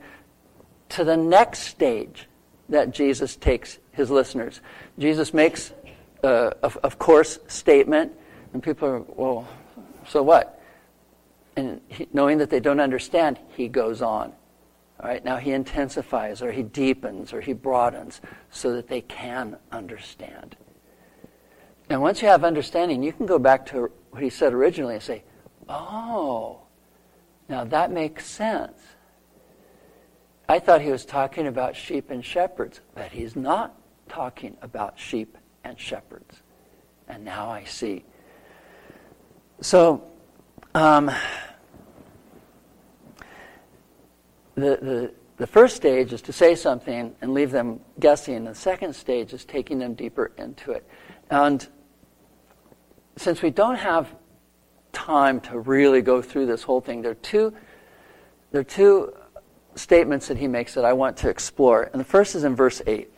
[0.90, 2.28] to the next stage
[2.74, 4.60] that Jesus takes his listeners.
[5.00, 5.74] Jesus makes,
[6.24, 8.12] uh, of, of course, statement,
[8.54, 9.48] and people are, well,
[10.08, 10.60] so what?
[11.56, 14.34] And he, knowing that they don't understand, he goes on.
[15.00, 19.58] All right, now he intensifies, or he deepens, or he broadens, so that they can
[19.72, 20.56] understand.
[21.90, 25.04] And once you have understanding, you can go back to what he said originally and
[25.04, 25.24] say,
[25.70, 26.62] oh,
[27.50, 28.80] now that makes sense.
[30.48, 33.76] I thought he was talking about sheep and shepherds, but he's not
[34.10, 36.42] talking about sheep and shepherds.
[37.08, 38.04] And now I see.
[39.62, 40.04] So,
[40.76, 41.10] um,
[44.56, 48.44] the, the, the first stage is to say something and leave them guessing.
[48.44, 50.88] The second stage is taking them deeper into it.
[51.30, 51.66] And
[53.16, 54.14] since we don't have
[54.92, 57.54] time to really go through this whole thing, there are two,
[58.52, 59.14] there are two
[59.76, 61.90] statements that he makes that I want to explore.
[61.92, 63.10] And the first is in verse 8.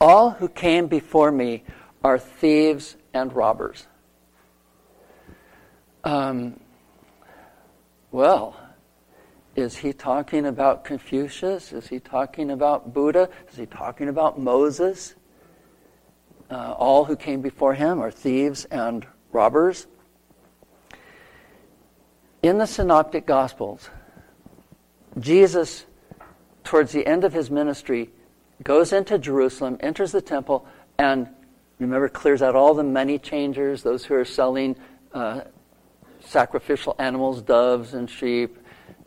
[0.00, 1.64] All who came before me
[2.02, 3.86] are thieves and robbers.
[6.04, 6.60] Um,
[8.10, 8.56] well,
[9.56, 11.72] is he talking about Confucius?
[11.72, 13.28] Is he talking about Buddha?
[13.50, 15.14] Is he talking about Moses?
[16.50, 19.86] Uh, all who came before him are thieves and robbers.
[22.42, 23.90] In the Synoptic Gospels,
[25.18, 25.86] Jesus,
[26.64, 28.10] towards the end of his ministry,
[28.62, 30.66] goes into Jerusalem, enters the temple,
[30.98, 31.28] and
[31.78, 34.76] remember, clears out all the money changers, those who are selling
[35.12, 35.42] uh,
[36.20, 38.58] sacrificial animals, doves and sheep,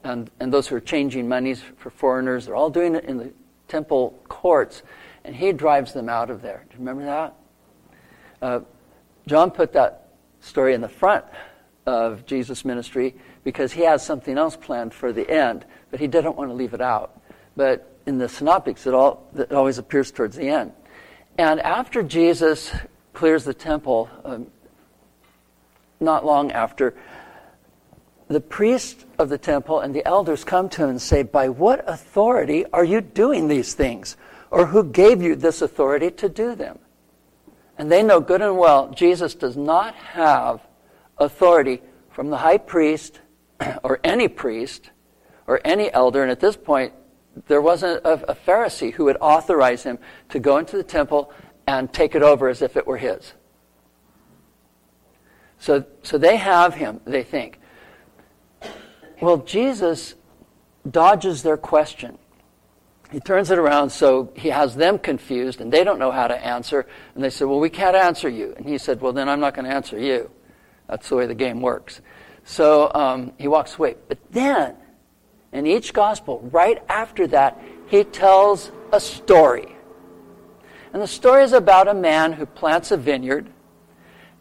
[0.04, 2.46] and, and those who are changing monies for foreigners.
[2.46, 3.32] They're all doing it in the
[3.68, 4.84] temple courts,
[5.24, 6.66] and he drives them out of there.
[6.70, 7.36] Do you remember that?
[8.42, 8.60] Uh,
[9.28, 10.10] John put that
[10.40, 11.26] story in the front
[11.86, 16.36] of Jesus' ministry because he has something else planned for the end, but he didn't
[16.36, 17.20] want to leave it out.
[17.56, 20.74] But in the synoptics, it, all, it always appears towards the end.
[21.38, 22.72] And after Jesus
[23.14, 24.48] clears the temple, um,
[26.00, 26.96] not long after,
[28.28, 31.84] the priest of the temple and the elders come to him and say, By what
[31.88, 34.18] authority are you doing these things?
[34.50, 36.80] Or who gave you this authority to do them?
[37.78, 40.62] And they know good and well Jesus does not have
[41.18, 43.20] authority from the high priest
[43.84, 44.92] or any priest
[45.48, 46.22] or any elder.
[46.22, 46.94] And at this point,
[47.48, 51.32] there wasn't a, a Pharisee who would authorize him to go into the temple
[51.68, 53.34] and take it over as if it were his.
[55.60, 57.60] So, so they have him, they think.
[59.22, 60.16] Well, Jesus
[60.90, 62.18] dodges their question.
[63.12, 66.36] He turns it around so he has them confused and they don't know how to
[66.36, 66.88] answer.
[67.14, 68.54] And they said, Well, we can't answer you.
[68.58, 70.32] And he said, Well, then I'm not going to answer you.
[70.88, 72.02] That's the way the game works.
[72.44, 73.96] So um, he walks away.
[74.08, 74.76] But then,
[75.52, 79.76] in each gospel, right after that, he tells a story.
[80.94, 83.48] And the story is about a man who plants a vineyard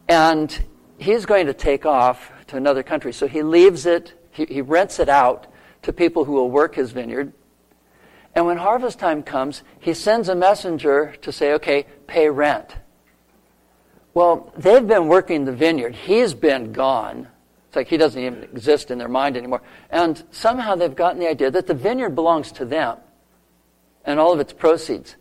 [0.08, 0.66] and
[0.98, 3.12] he's going to take off to another country.
[3.12, 5.46] So he leaves it he, he rents it out
[5.82, 7.32] to people who will work his vineyard.
[8.34, 12.76] And when harvest time comes, he sends a messenger to say, okay, pay rent.
[14.14, 15.94] Well, they've been working the vineyard.
[15.94, 17.28] He's been gone.
[17.70, 19.62] It's like he doesn't even exist in their mind anymore.
[19.90, 22.98] And somehow they've gotten the idea that the vineyard belongs to them
[24.04, 25.14] and all of its proceeds.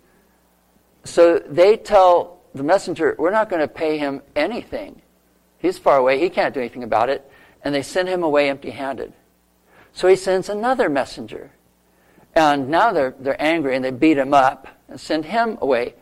[1.04, 5.00] So they tell the messenger, we're not going to pay him anything.
[5.60, 6.20] He's far away.
[6.20, 7.30] He can't do anything about it
[7.64, 9.14] and they send him away empty handed.
[9.94, 11.52] So he sends another messenger.
[12.34, 15.94] And now they're, they're angry and they beat him up and send him away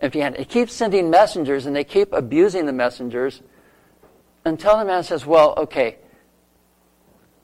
[0.00, 0.38] empty handed.
[0.38, 3.42] He keeps sending messengers and they keep abusing the messengers
[4.44, 5.98] until the man says, Well, okay,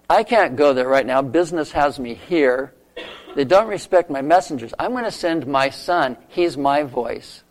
[0.09, 1.23] I can't go there right now.
[1.23, 2.73] Business has me here.
[3.35, 4.73] They don't respect my messengers.
[4.79, 6.17] I'm going to send my son.
[6.29, 7.43] He's my voice.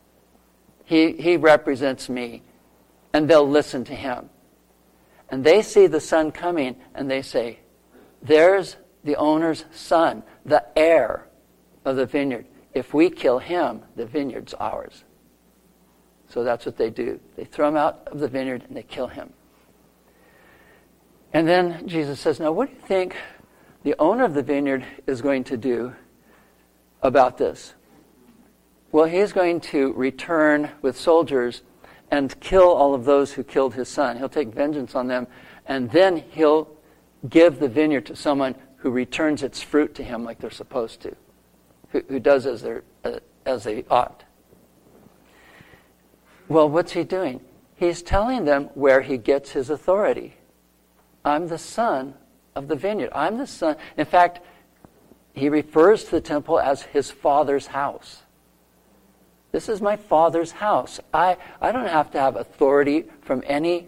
[0.86, 2.42] He, he represents me.
[3.14, 4.30] And they'll listen to him.
[5.30, 7.60] And they see the son coming and they say,
[8.22, 11.28] There's the owner's son, the heir
[11.84, 12.48] of the vineyard.
[12.74, 15.04] If we kill him, the vineyard's ours.
[16.30, 17.20] So that's what they do.
[17.36, 19.32] They throw him out of the vineyard and they kill him.
[21.34, 23.16] And then Jesus says, Now, what do you think
[23.84, 25.94] the owner of the vineyard is going to do
[27.02, 27.74] about this?
[28.92, 31.62] Well, he's going to return with soldiers
[32.12, 34.18] and kill all of those who killed his son.
[34.18, 35.28] He'll take vengeance on them,
[35.66, 36.70] and then he'll
[37.28, 41.16] give the vineyard to someone who returns its fruit to him like they're supposed to,
[41.90, 44.24] who, who does as, they're, uh, as they ought.
[46.48, 47.42] Well, what's he doing?
[47.76, 50.36] He's telling them where he gets his authority.
[51.24, 52.14] I'm the son
[52.56, 53.12] of the vineyard.
[53.14, 53.76] I'm the son.
[53.98, 54.40] In fact,
[55.34, 58.22] he refers to the temple as his father's house.
[59.52, 61.00] This is my father's house.
[61.14, 63.88] I, I don't have to have authority from any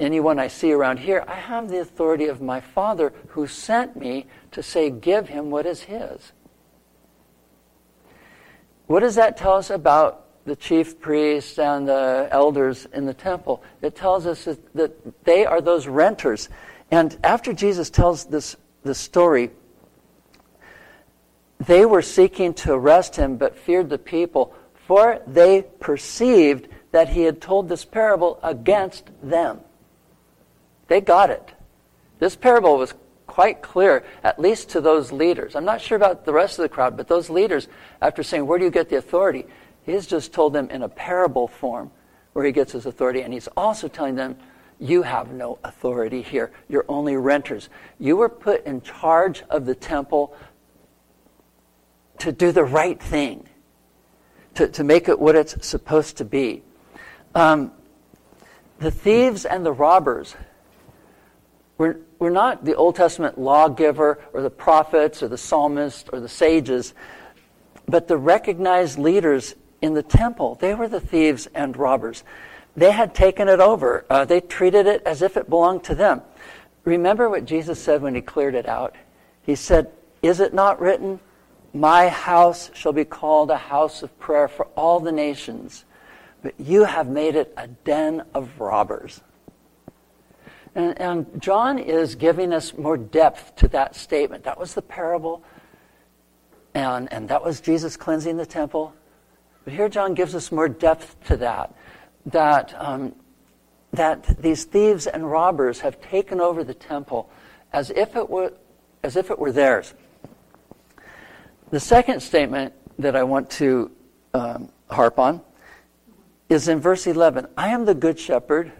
[0.00, 1.24] anyone I see around here.
[1.28, 5.64] I have the authority of my father who sent me to say, give him what
[5.64, 6.32] is his.
[8.86, 13.62] What does that tell us about the chief priests and the elders in the temple?
[13.80, 16.48] It tells us that, they are those renters.
[16.90, 19.50] And after Jesus tells this, this story,
[21.66, 24.54] they were seeking to arrest him, but feared the people,
[24.86, 29.60] for they perceived that he had told this parable against them.
[30.88, 31.52] They got it.
[32.18, 32.94] This parable was
[33.26, 35.56] quite clear, at least to those leaders.
[35.56, 37.66] I'm not sure about the rest of the crowd, but those leaders,
[38.00, 39.46] after saying, Where do you get the authority?
[39.84, 41.90] He's just told them in a parable form
[42.32, 44.36] where he gets his authority, and he's also telling them,
[44.78, 46.52] You have no authority here.
[46.68, 47.68] You're only renters.
[47.98, 50.36] You were put in charge of the temple
[52.18, 53.48] to do the right thing.
[54.54, 56.62] to, to make it what it's supposed to be.
[57.34, 57.72] Um,
[58.78, 60.36] the thieves and the robbers
[61.78, 66.28] were, were not the Old Testament lawgiver or the prophets or the psalmists or the
[66.28, 66.94] sages,
[67.88, 70.54] but the recognized leaders in the temple.
[70.54, 72.24] They were the thieves and robbers.
[72.76, 74.06] They had taken it over.
[74.08, 76.22] Uh, they treated it as if it belonged to them.
[76.84, 78.96] Remember what Jesus said when he cleared it out?
[79.42, 79.90] He said,
[80.22, 81.20] Is it not written,
[81.74, 85.84] My house shall be called a house of prayer for all the nations,
[86.42, 89.20] but you have made it a den of robbers?
[90.74, 94.44] And, and John is giving us more depth to that statement.
[94.44, 95.44] That was the parable,
[96.72, 98.94] and, and that was Jesus cleansing the temple.
[99.64, 101.74] But here John gives us more depth to that.
[102.26, 103.14] That um,
[103.92, 107.30] that these thieves and robbers have taken over the temple
[107.72, 108.52] as if it were,
[109.02, 109.94] as if it were theirs.
[111.70, 113.90] The second statement that I want to
[114.34, 115.40] um, harp on
[116.48, 118.72] is in verse 11 I am the good shepherd.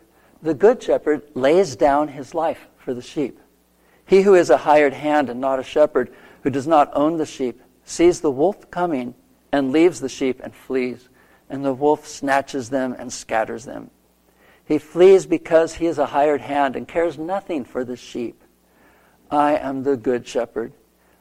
[0.42, 3.38] The good shepherd lays down his life for the sheep.
[4.07, 7.27] He who is a hired hand and not a shepherd, who does not own the
[7.27, 9.14] sheep, sees the wolf coming
[9.52, 11.08] and leaves the sheep and flees,
[11.50, 13.90] and the wolf snatches them and scatters them.
[14.64, 18.42] He flees because he is a hired hand and cares nothing for the sheep.
[19.30, 20.72] I am the good shepherd.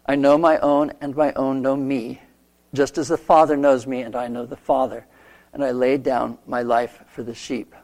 [0.05, 2.21] I know my own, and my own know me,
[2.73, 5.05] just as the Father knows me, and I know the Father.
[5.53, 7.75] And I lay down my life for the sheep.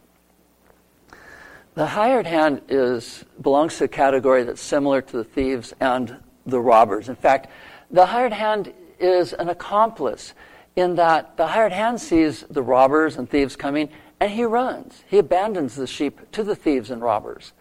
[1.75, 6.59] The hired hand is, belongs to a category that's similar to the thieves and the
[6.59, 7.09] robbers.
[7.09, 7.49] In fact,
[7.91, 10.33] the hired hand is an accomplice
[10.75, 15.03] in that the hired hand sees the robbers and thieves coming and he runs.
[15.07, 17.53] He abandons the sheep to the thieves and robbers.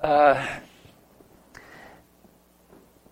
[0.00, 0.46] Uh,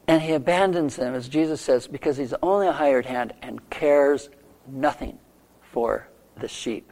[0.06, 4.30] and he abandons them, as Jesus says, because he's only a hired hand and cares
[4.66, 5.18] nothing
[5.60, 6.90] for the sheep.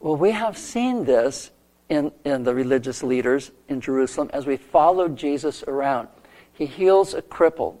[0.00, 1.50] Well, we have seen this
[1.90, 6.08] in, in the religious leaders in Jerusalem as we followed Jesus around.
[6.52, 7.76] He heals a cripple.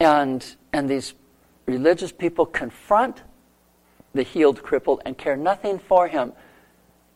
[0.00, 1.14] And, and these
[1.66, 3.22] religious people confront
[4.14, 6.32] the healed cripple and care nothing for him.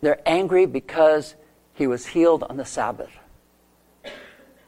[0.01, 1.35] They're angry because
[1.75, 3.11] he was healed on the Sabbath.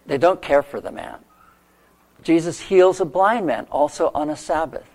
[0.07, 1.18] They don't care for the man.
[2.22, 4.88] Jesus heals a blind man also on a Sabbath.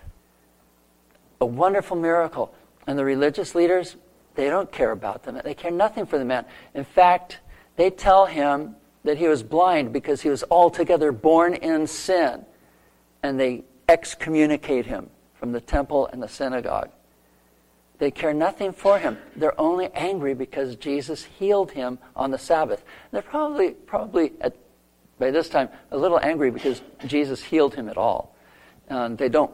[1.40, 2.52] A wonderful miracle.
[2.86, 3.96] And the religious leaders,
[4.34, 5.40] they don't care about them.
[5.44, 6.44] They care nothing for the man.
[6.74, 7.38] In fact,
[7.76, 12.44] they tell him that he was blind because he was altogether born in sin.
[13.22, 16.90] And they excommunicate him from the temple and the synagogue.
[17.98, 19.18] They care nothing for him.
[19.36, 22.82] They're only angry because Jesus healed him on the Sabbath.
[23.10, 24.56] They're probably, probably at,
[25.18, 28.34] by this time, a little angry because Jesus healed him at all.
[28.88, 29.52] And they don't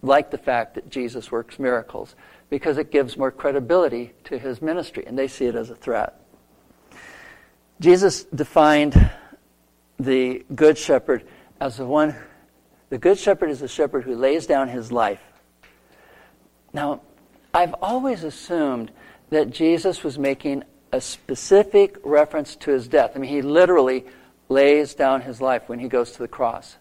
[0.00, 2.16] like the fact that Jesus works miracles
[2.48, 6.20] because it gives more credibility to his ministry, and they see it as a threat.
[7.80, 9.10] Jesus defined
[9.98, 11.24] the Good Shepherd
[11.60, 12.14] as the one,
[12.92, 15.22] the Good Shepherd is the shepherd who lays down his life.
[16.74, 17.00] Now,
[17.54, 18.92] I've always assumed
[19.30, 23.12] that Jesus was making a specific reference to his death.
[23.14, 24.04] I mean, he literally
[24.50, 26.76] lays down his life when he goes to the cross.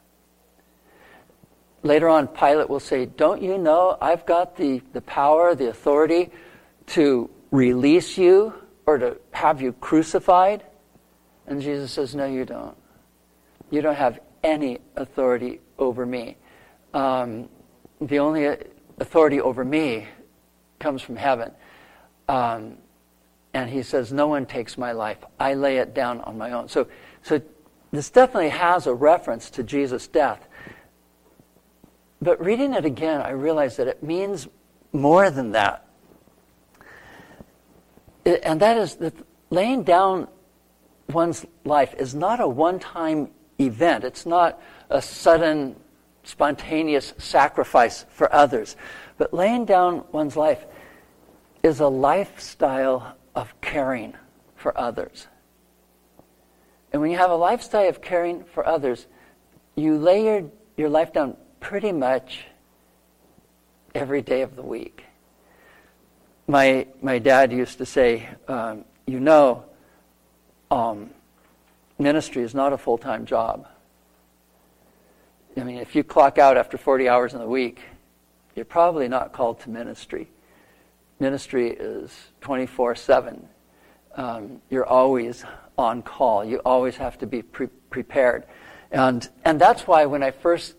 [1.82, 6.30] Later on, Pilate will say, Don't you know I've got the, the power, the authority
[6.88, 8.54] to release you
[8.86, 10.66] or to have you crucified?
[11.48, 12.76] And Jesus says, No, you don't.
[13.70, 16.38] You don't have any authority over me.
[16.94, 17.50] Um,
[18.00, 18.58] the only
[19.00, 20.08] authority over me
[20.80, 21.52] comes from heaven.
[22.28, 22.78] Um,
[23.54, 25.18] and he says, No one takes my life.
[25.40, 26.70] I lay it down on my own.
[26.70, 26.88] So,
[27.22, 27.42] so
[27.92, 30.48] this definitely has a reference to Jesus' death.
[32.22, 34.48] But reading it again, I realize that it means
[34.94, 35.88] more than that.
[38.26, 39.14] And that is that
[39.50, 40.28] laying down
[41.10, 43.30] one's life is not a one time
[43.66, 45.76] event, it's not a sudden,
[46.24, 48.76] spontaneous sacrifice for others.
[49.18, 50.66] But laying down one's life
[51.64, 54.16] is a lifestyle of caring
[54.56, 55.28] for others.
[56.92, 59.08] And when you have a lifestyle of caring for others,
[59.76, 62.46] you lay your, your life down pretty much
[63.96, 65.06] every day of the week.
[66.48, 69.66] My, my dad used to say, um, You know,
[70.70, 71.12] um,
[72.02, 73.68] ministry is not a full time job.
[75.58, 77.82] I mean, if you clock out after 40 hours in the week,
[78.56, 80.30] you're probably not called to ministry
[81.22, 84.60] ministry is 24 um, 7.
[84.70, 85.46] You're always
[85.78, 86.44] on call.
[86.44, 88.44] You always have to be pre- prepared.
[88.92, 90.76] And, and that's why when I first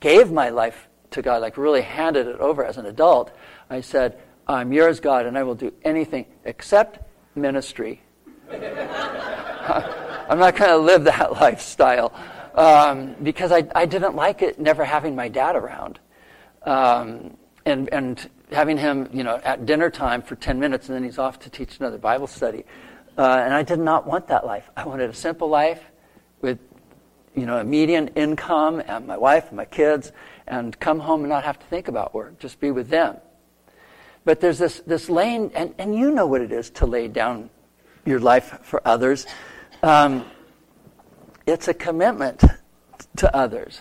[0.00, 3.30] gave my life to God, like really handed it over as an adult.
[3.70, 6.98] I said, I'm yours, God, and I will do anything except
[7.34, 8.02] ministry.
[10.28, 12.12] I'm not going to live that lifestyle
[12.54, 15.98] um, because I, I didn't like it never having my dad around.
[16.64, 21.04] Um, and, and having him, you know, at dinner time for 10 minutes and then
[21.04, 22.64] he's off to teach another Bible study.
[23.16, 24.68] Uh, and I did not want that life.
[24.76, 25.82] I wanted a simple life
[26.40, 26.58] with,
[27.34, 30.12] you know, a median income and my wife and my kids
[30.46, 33.16] and come home and not have to think about work, just be with them.
[34.24, 37.50] But there's this, this laying, and, and you know what it is to lay down
[38.04, 39.26] your life for others.
[39.82, 40.24] Um,
[41.46, 42.42] it's a commitment
[43.16, 43.80] to others.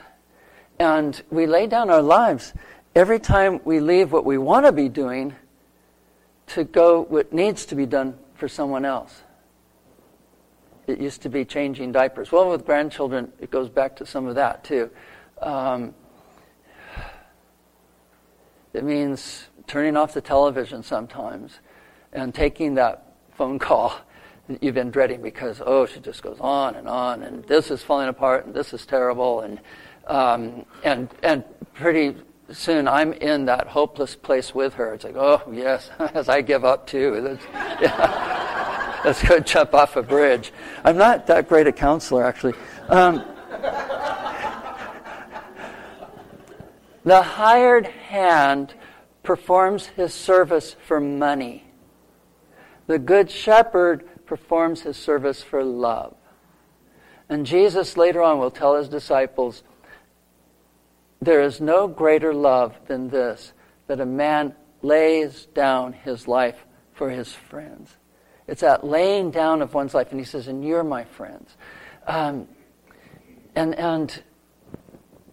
[0.79, 2.53] And we lay down our lives
[2.95, 5.35] every time we leave what we want to be doing
[6.47, 9.23] to go what needs to be done for someone else.
[10.85, 12.31] It used to be changing diapers.
[12.31, 14.89] Well, with grandchildren, it goes back to some of that too.
[15.41, 15.95] Um,
[18.73, 21.59] it means turning off the television sometimes
[22.13, 23.99] and taking that phone call
[24.47, 27.83] that you've been dreading because, oh, she just goes on and on, and this is
[27.83, 29.59] falling apart, and this is terrible, and,
[30.07, 31.43] um, and, and
[31.73, 32.15] pretty
[32.51, 34.93] soon I'm in that hopeless place with her.
[34.93, 37.15] It's like, oh, yes, as I give up too.
[37.15, 37.45] Let's,
[37.81, 38.37] yeah.
[39.05, 40.51] Let's go jump off a bridge.
[40.83, 42.55] I'm not that great a counselor, actually.
[42.89, 43.23] Um,
[47.05, 48.73] the hired hand
[49.23, 51.63] performs his service for money.
[52.87, 56.15] The good shepherd performs his service for love.
[57.29, 59.63] And Jesus later on will tell his disciples,
[61.21, 63.53] There is no greater love than this,
[63.87, 67.95] that a man lays down his life for his friends.
[68.47, 70.11] It's that laying down of one's life.
[70.11, 71.55] And he says, And you're my friends.
[72.05, 72.47] Um,
[73.55, 74.23] and and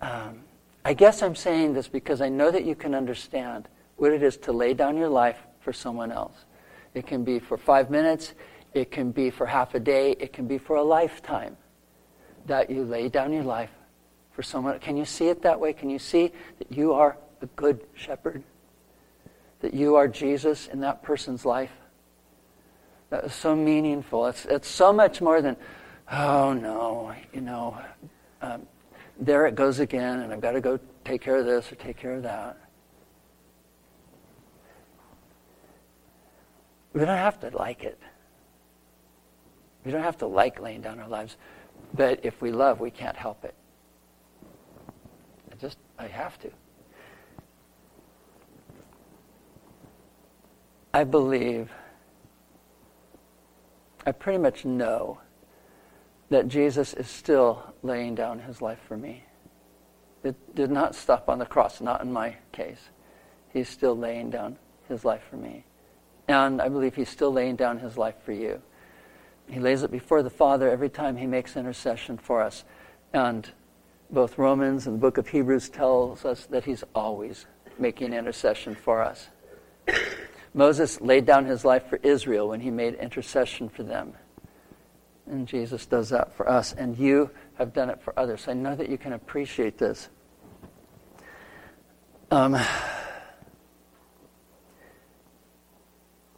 [0.01, 0.41] um,
[0.85, 4.37] I guess I'm saying this because I know that you can understand what it is
[4.39, 6.45] to lay down your life for someone else.
[6.95, 8.35] It can be for five minutes,
[8.75, 11.57] it can be for half a day, it can be for a lifetime
[12.47, 13.71] that you lay down your life
[14.33, 14.79] for someone.
[14.81, 15.73] Can you see it that way?
[15.73, 18.43] Can you see that you are a good shepherd?
[19.61, 21.71] That you are Jesus in that person's life?
[23.11, 24.27] That is so meaningful.
[24.27, 25.57] It's, it's so much more than,
[26.11, 27.79] oh no, you know,
[28.43, 28.67] um,
[29.19, 31.97] there it goes again, and I've got to go take care of this or take
[31.97, 32.59] care of that.
[36.93, 38.01] We don't have to like it.
[39.85, 41.37] We don't have to like laying down our lives.
[41.93, 43.55] But if we love, we can't help it.
[45.53, 46.51] I just, I have to.
[50.93, 51.71] I believe,
[54.07, 55.19] I pretty much know
[56.31, 59.25] that Jesus is still laying down his life for me.
[60.23, 62.89] It did not stop on the cross, not in my case.
[63.53, 64.57] He's still laying down
[64.89, 65.65] his life for me.
[66.27, 68.63] And I believe he's still laying down his life for you.
[69.49, 72.65] He lays it before the Father every time he makes intercession for us.
[73.13, 73.49] And
[74.11, 77.47] both Romans and the book of Hebrews tells us that he's always
[77.79, 79.29] making intercession for us.
[80.55, 84.15] Moses laid down his life for Israel when he made intercession for them.
[85.27, 86.73] And Jesus does that for us.
[86.73, 88.47] And you have done it for others.
[88.47, 90.09] I know that you can appreciate this.
[92.31, 92.57] Um,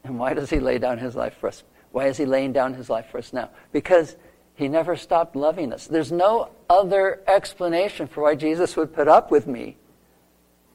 [0.07, 1.64] And why does he lay down his life for us?
[1.97, 3.49] Why is he laying down his life for us now?
[3.72, 4.16] Because
[4.55, 5.86] he never stopped loving us.
[5.86, 9.78] There's no other explanation for why Jesus would put up with me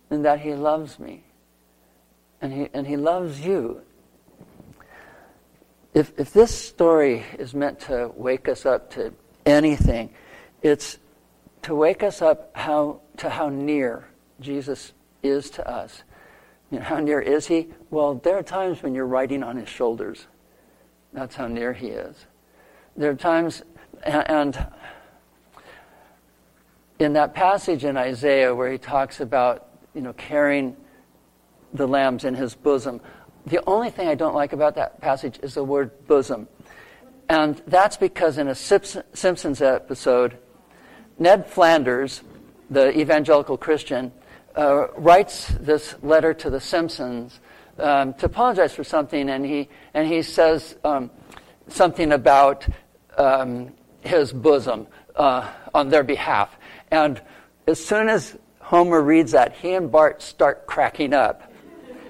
[0.09, 1.21] than that he loves me.
[2.41, 3.83] And he, and he loves you.
[5.93, 9.13] If, if this story is meant to wake us up to
[9.45, 10.09] anything,
[10.63, 10.97] it's
[11.61, 14.07] to wake us up how, to how near
[14.39, 14.91] Jesus
[15.21, 16.01] is to us
[16.71, 17.67] you know, how near is he?
[17.89, 20.25] Well, there are times when you're riding on his shoulders.
[21.13, 22.25] That's how near he is.
[22.95, 23.63] There are times,
[24.03, 24.67] and
[26.99, 30.77] in that passage in Isaiah where he talks about, you know, carrying
[31.73, 33.01] the lambs in his bosom,
[33.45, 36.47] the only thing I don't like about that passage is the word bosom.
[37.27, 40.37] And that's because in a Simpsons episode,
[41.17, 42.21] Ned Flanders,
[42.69, 44.11] the evangelical Christian,
[44.55, 47.39] uh, writes this letter to the Simpsons
[47.79, 51.11] um, to apologize for something, and he and he says um,
[51.67, 52.67] something about
[53.17, 56.55] um, his bosom uh, on their behalf.
[56.91, 57.21] And
[57.67, 61.51] as soon as Homer reads that, he and Bart start cracking up,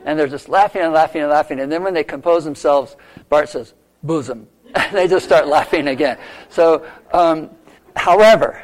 [0.05, 1.59] and they're just laughing and laughing and laughing.
[1.59, 2.95] And then when they compose themselves,
[3.30, 6.18] Bart says, "Bosom," and they just start laughing again.
[6.49, 7.49] So, um,
[7.95, 8.64] however,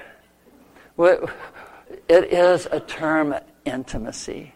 [0.97, 3.35] it is a term
[3.65, 4.53] intimacy.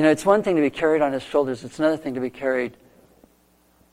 [0.00, 2.22] You know, it's one thing to be carried on his shoulders, it's another thing to
[2.22, 2.74] be carried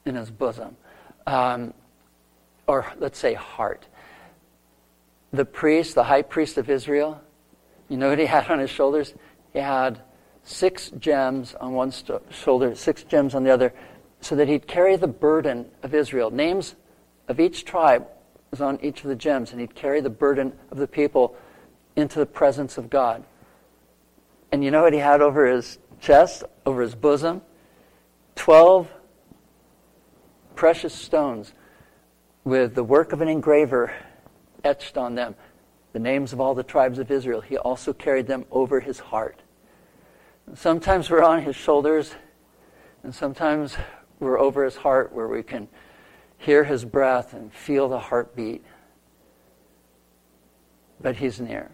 [0.05, 0.77] in his bosom.
[1.25, 1.73] Um,
[2.65, 3.85] or let's say heart.
[5.33, 7.21] The priest, the high priest of Israel,
[7.89, 9.15] you know what he had on his shoulders?
[9.51, 9.99] He had
[10.43, 11.91] six gems on one
[12.29, 13.73] shoulder, six gems on the other,
[14.21, 16.31] so that he'd carry the burden of Israel.
[16.31, 16.75] Names
[17.27, 18.07] of each tribe
[18.49, 21.35] was on each of the gems, and he'd carry the burden of the people
[21.97, 23.25] into the presence of God.
[24.53, 27.41] And you know what he had over his chest, over his bosom?
[28.35, 28.91] Twelve
[30.55, 31.53] precious stones
[32.43, 33.93] with the work of an engraver
[34.63, 35.35] etched on them,
[35.93, 37.41] the names of all the tribes of Israel.
[37.41, 39.41] He also carried them over his heart.
[40.55, 42.15] Sometimes we're on his shoulders,
[43.03, 43.75] and sometimes
[44.19, 45.67] we're over his heart where we can
[46.37, 48.63] hear his breath and feel the heartbeat.
[51.01, 51.71] But he's near.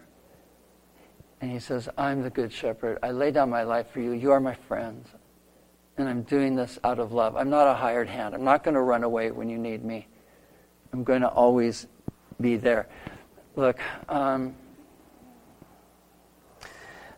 [1.44, 2.96] And he says, I'm the good shepherd.
[3.02, 4.12] I lay down my life for you.
[4.12, 5.06] You are my friends.
[5.98, 7.36] And I'm doing this out of love.
[7.36, 8.34] I'm not a hired hand.
[8.34, 10.06] I'm not going to run away when you need me.
[10.90, 11.86] I'm going to always
[12.40, 12.88] be there.
[13.56, 13.78] Look,
[14.08, 14.56] um,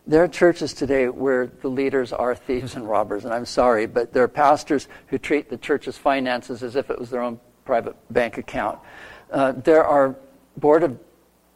[0.05, 4.11] there are churches today where the leaders are thieves and robbers, and I'm sorry, but
[4.11, 7.95] there are pastors who treat the church's finances as if it was their own private
[8.11, 8.77] bank account.
[9.31, 10.17] Uh, there are
[10.57, 10.99] board of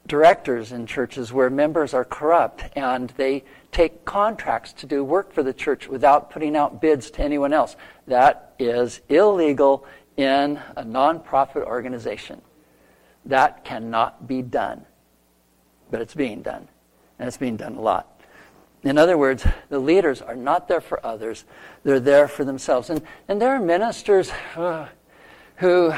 [0.07, 5.43] directors in churches where members are corrupt and they take contracts to do work for
[5.43, 7.75] the church without putting out bids to anyone else.
[8.07, 9.85] That is illegal
[10.17, 12.41] in a nonprofit organization.
[13.25, 14.85] That cannot be done.
[15.89, 16.67] But it's being done.
[17.19, 18.21] And it's being done a lot.
[18.83, 21.45] In other words, the leaders are not there for others,
[21.83, 22.89] they're there for themselves.
[22.89, 24.87] And, and there are ministers uh,
[25.57, 25.93] who,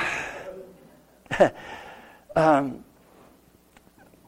[2.35, 2.83] um,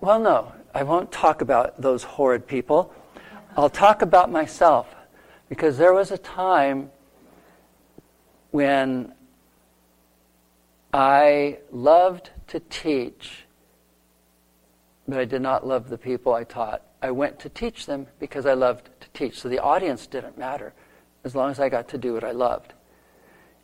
[0.01, 2.93] well, no, I won't talk about those horrid people.
[3.55, 4.93] I'll talk about myself
[5.49, 6.91] because there was a time
[8.51, 9.13] when
[10.93, 13.45] I loved to teach,
[15.07, 16.81] but I did not love the people I taught.
[17.01, 19.39] I went to teach them because I loved to teach.
[19.39, 20.73] So the audience didn't matter
[21.23, 22.73] as long as I got to do what I loved.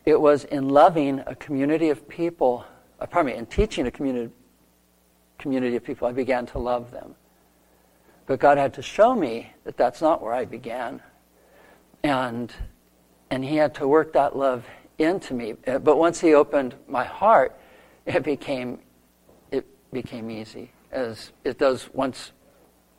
[0.06, 2.66] It was in loving a community of people,
[3.00, 4.34] uh, pardon me, in teaching a community,
[5.42, 7.16] community of people, I began to love them.
[8.28, 11.02] But God had to show me that that's not where I began.
[12.04, 12.54] And,
[13.30, 14.64] and He had to work that love
[14.98, 15.56] into me.
[15.68, 17.60] Uh, but once He opened my heart,
[18.06, 18.80] it became,
[19.52, 22.32] it became easy, as it does once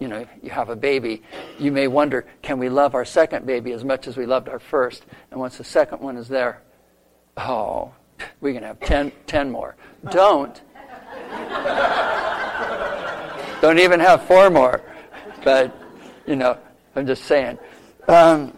[0.03, 1.23] you know, you have a baby,
[1.61, 4.59] you may wonder, can we love our second baby as much as we loved our
[4.59, 5.07] first?
[5.31, 6.61] And once the second one is there,
[7.37, 7.93] oh,
[8.41, 9.77] we can have ten, ten more.
[10.11, 10.61] Don't.
[13.63, 14.83] Don't even have four more.
[15.45, 15.73] But,
[16.27, 16.59] you know,
[16.97, 17.61] I'm just saying.
[18.09, 18.53] Um,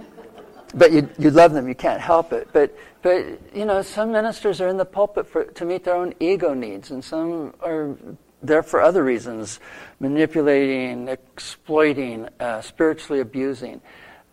[0.75, 2.49] but you, you love them, you can't help it.
[2.55, 6.15] But, but, you know, some ministers are in the pulpit for, to meet their own
[6.21, 7.99] ego needs, and some are
[8.43, 9.61] there for other reasons
[10.01, 13.83] manipulating, exploiting, uh, spiritually abusing.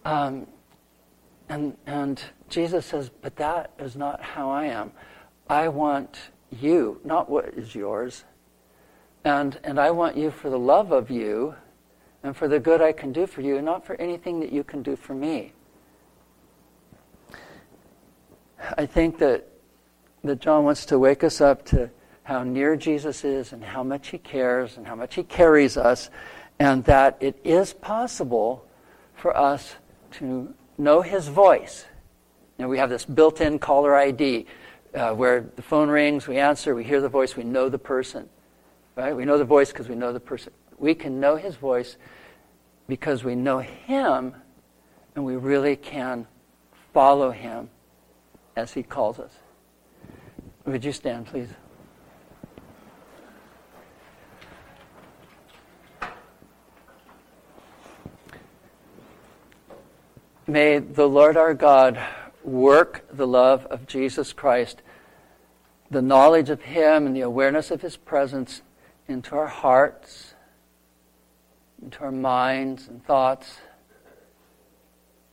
[0.05, 0.47] Um,
[1.49, 4.93] and, and Jesus says, But that is not how I am.
[5.49, 6.17] I want
[6.49, 8.23] you, not what is yours.
[9.23, 11.55] And, and I want you for the love of you
[12.23, 14.81] and for the good I can do for you, not for anything that you can
[14.81, 15.53] do for me.
[18.77, 19.47] I think that,
[20.23, 21.89] that John wants to wake us up to
[22.23, 26.09] how near Jesus is and how much he cares and how much he carries us,
[26.59, 28.65] and that it is possible
[29.15, 29.75] for us
[30.11, 31.85] to know his voice.
[32.57, 34.45] Know, we have this built in caller ID
[34.93, 38.29] uh, where the phone rings, we answer, we hear the voice, we know the person.
[38.95, 39.15] Right?
[39.15, 40.53] We know the voice because we know the person.
[40.77, 41.97] We can know his voice
[42.87, 44.35] because we know him
[45.15, 46.27] and we really can
[46.93, 47.69] follow him
[48.55, 49.31] as he calls us.
[50.65, 51.49] Would you stand, please?
[60.47, 61.97] May the Lord our God
[62.43, 64.81] work the love of Jesus Christ,
[65.89, 68.61] the knowledge of Him and the awareness of His presence
[69.11, 70.33] into our hearts,
[71.81, 73.57] into our minds and thoughts,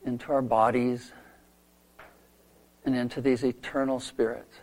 [0.05, 1.13] into our bodies,
[2.85, 4.57] and into these eternal spirits.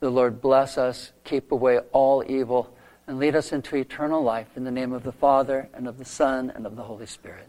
[0.00, 2.74] The Lord bless us, keep away all evil,
[3.06, 6.04] and lead us into eternal life in the name of the Father, and of the
[6.04, 7.48] Son, and of the Holy Spirit.